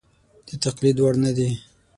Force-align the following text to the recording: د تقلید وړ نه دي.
د 0.47 0.49
تقلید 0.63 0.97
وړ 0.99 1.13
نه 1.25 1.31
دي. 1.37 1.49